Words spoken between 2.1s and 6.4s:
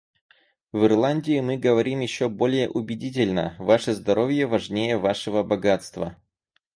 более убедительно: «Ваше здоровье важнее Вашего богатства.